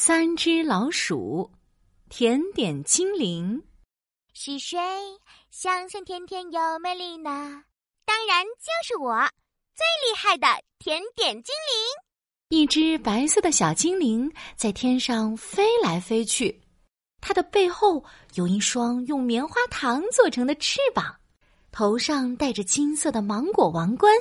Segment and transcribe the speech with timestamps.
[0.00, 1.50] 三只老鼠，
[2.08, 3.64] 甜点精灵
[4.32, 4.78] 是谁？
[5.50, 7.64] 香香甜甜又美丽呢？
[8.04, 9.12] 当然就是我，
[9.74, 10.46] 最厉害的
[10.78, 12.56] 甜点精灵。
[12.56, 16.62] 一只白色的小精灵在天上飞来飞去，
[17.20, 18.04] 它的背后
[18.34, 21.12] 有一双用棉花糖做成的翅膀，
[21.72, 24.14] 头上戴着金色的芒果王冠。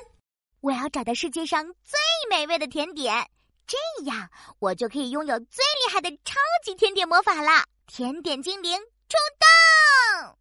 [0.61, 1.99] 我要找到世界上最
[2.31, 3.29] 美味的甜点。
[3.67, 4.29] 这样，
[4.59, 7.65] 我就可以拥有最厉害的超级甜点魔法了！
[7.85, 10.37] 甜点精灵出动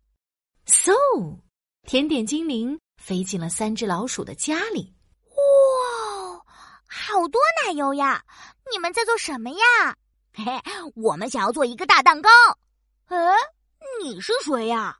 [0.66, 0.94] ！So，
[1.82, 4.94] 甜点精灵飞进了三只老鼠的家里。
[5.30, 6.44] 哇，
[6.88, 8.24] 好多奶油呀！
[8.70, 9.96] 你们在做什么呀？
[10.32, 10.62] 嘿嘿，
[10.94, 12.30] 我们想要做一个大蛋糕。
[13.06, 13.16] 哎，
[14.02, 14.98] 你是谁呀？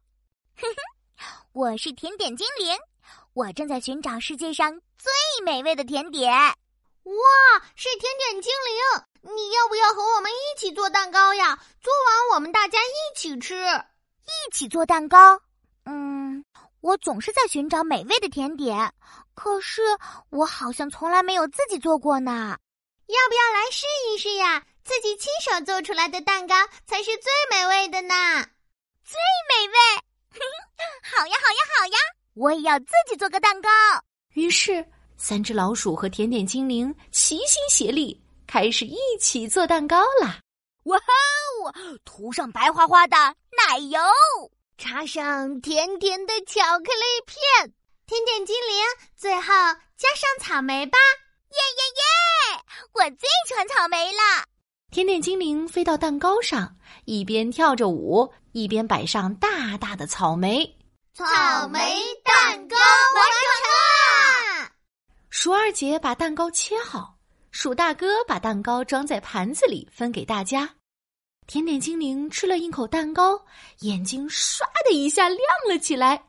[0.57, 2.77] 哼哼，我是甜点精灵，
[3.35, 5.13] 我正在寻找世界上最
[5.45, 6.33] 美味的甜点。
[7.07, 9.33] 哇，是甜点精灵！
[9.37, 11.57] 你要不要和我们一起做蛋糕呀？
[11.81, 15.41] 做完我们大家一起吃，一起做蛋糕。
[15.85, 16.45] 嗯，
[16.81, 18.93] 我总是在寻找美味的甜点，
[19.37, 19.83] 可是
[20.31, 22.59] 我好像从来没有自己做过呢。
[23.07, 24.65] 要不要来试一试呀？
[24.83, 28.15] 自己亲手做出来的蛋糕才是最美味的呢！
[29.05, 29.17] 最
[29.49, 30.41] 美味！
[31.09, 31.99] 好呀，好呀，好呀！
[32.35, 33.69] 我也要自己做个蛋糕。
[34.35, 34.85] 于是。
[35.17, 40.41] 三只老鼠和甜点精灵齐心协力，开始一起做蛋糕啦！
[40.85, 41.73] 哇哦！
[42.05, 44.01] 涂上白花花的奶油，
[44.79, 47.73] 插上甜甜的巧克力片，
[48.07, 48.85] 甜点精灵
[49.17, 49.43] 最后
[49.97, 50.99] 加上草莓吧！
[51.51, 52.63] 耶耶耶！
[52.93, 54.45] 我最喜欢草莓了。
[54.91, 60.65] 甜点精灵飞到蛋糕上，一边跳着舞，一边摆上大大的草莓。
[61.15, 61.81] 草莓
[62.23, 63.66] 蛋糕完成
[65.67, 67.17] 二姐把蛋糕切好，
[67.51, 70.77] 鼠大哥把蛋糕装在盘子里分给大家。
[71.49, 73.45] 甜点精灵吃了一口蛋糕，
[73.81, 76.25] 眼睛唰的一下亮了起来。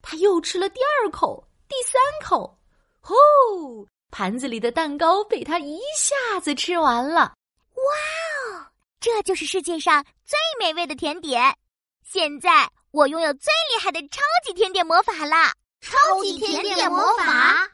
[0.00, 2.58] 他又吃了第二口、第三口，
[3.02, 3.14] 吼！
[4.10, 7.34] 盘子里的蛋糕被他一下子吃完了。
[7.74, 7.82] 哇
[8.54, 8.66] 哦，
[9.00, 11.54] 这就是世界上最美味的甜点！
[12.06, 15.52] 现在我拥有最厉害的超级甜点魔法啦！
[15.82, 17.68] 超级甜点魔法，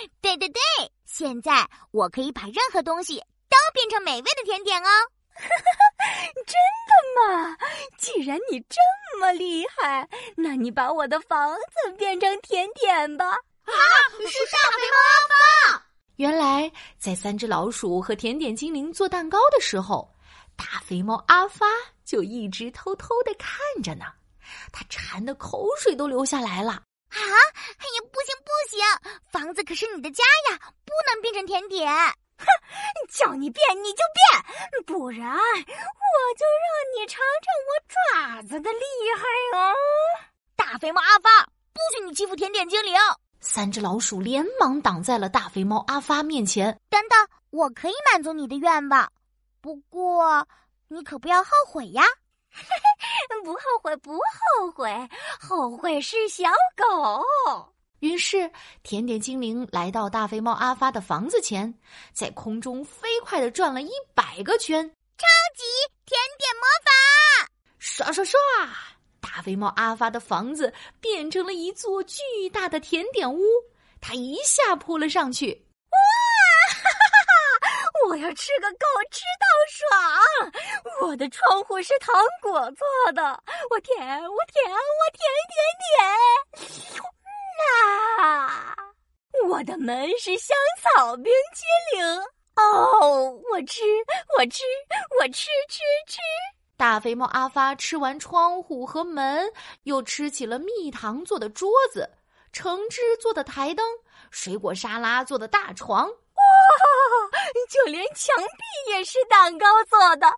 [0.20, 0.60] 对对对，
[1.04, 3.18] 现在我可以把任何东西
[3.48, 4.88] 都变成美味的甜点哦！
[6.46, 6.54] 真
[6.88, 6.92] 的
[7.34, 7.56] 吗？
[7.98, 8.76] 既然你这
[9.18, 13.26] 么厉害，那你把我的房子变成甜点吧！
[13.26, 13.72] 啊，
[14.20, 15.86] 是大肥猫阿发！
[16.16, 20.10] 原来在三只老鼠和甜点精灵做蛋糕的时候，
[20.56, 21.66] 大肥猫阿发
[22.04, 24.06] 就一直偷偷的看着呢，
[24.72, 26.82] 他馋的口水都流下来了。
[27.10, 27.18] 啊！
[29.30, 31.88] 房子可是你的家呀，不能变成甜点。
[32.38, 32.44] 哼，
[33.10, 35.38] 叫你变你就变，不然我
[36.36, 37.70] 就让你尝尝我
[38.36, 38.78] 爪子的厉
[39.16, 39.72] 害哦！
[40.54, 42.94] 大肥猫阿发，不许你欺负甜点精灵！
[43.40, 46.78] 三只老鼠连忙挡在了大肥猫阿发面前。
[46.90, 49.10] 等等，我可以满足你的愿望，
[49.62, 50.46] 不过
[50.88, 52.02] 你可不要后悔呀。
[52.52, 52.62] 嘿
[53.30, 55.08] 嘿不后悔，不后悔，
[55.40, 57.72] 后悔是小狗。
[58.06, 58.50] 于是，
[58.82, 61.72] 甜点精灵来到大肥猫阿发的房子前，
[62.12, 64.88] 在空中飞快的转了一百个圈。
[65.18, 65.64] 超级
[66.04, 66.90] 甜点魔法，
[67.78, 68.38] 刷刷刷！
[69.20, 72.22] 大肥猫阿发的房子变成了一座巨
[72.52, 73.42] 大的甜点屋，
[74.00, 75.66] 它一下扑了上去。
[75.90, 75.96] 哇
[78.08, 80.52] 我要吃个够，吃到爽！
[81.08, 83.22] 我的窗户是糖果做的，
[83.70, 87.15] 我甜，我甜，我甜甜甜！
[88.20, 88.76] 啊，
[89.48, 91.24] 我的门是香草冰
[91.54, 92.04] 激凌
[92.56, 93.40] 哦！
[93.50, 93.82] 我吃，
[94.38, 94.62] 我吃，
[95.20, 96.18] 我吃吃吃！
[96.76, 99.50] 大肥猫阿发吃完窗户和门，
[99.84, 102.08] 又吃起了蜜糖做的桌子、
[102.52, 103.86] 橙汁做的台灯、
[104.30, 106.06] 水果沙拉做的大床。
[106.06, 106.12] 哇
[107.70, 110.34] 就连墙壁也是蛋糕做的，啊，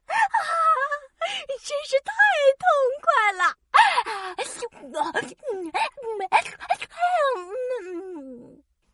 [1.62, 2.12] 真是太
[2.58, 2.66] 痛
[3.04, 3.42] 快了！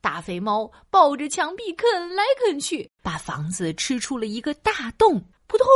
[0.00, 5.24] 大肥猫抱着墙壁啃来啃去，把房子吃出了一个大洞。
[5.46, 5.66] 扑通！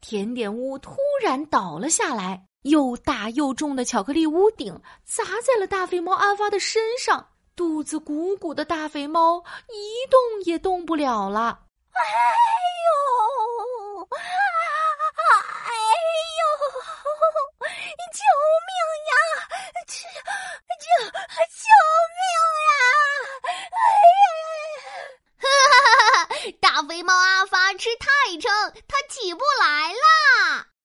[0.00, 7.28] 甜点屋突然倒了下来，又大又重的巧克力屋顶砸在了大肥猫阿发的身上。
[7.54, 11.60] 肚子鼓鼓的大肥猫一动也动不了了。
[11.92, 12.00] 哎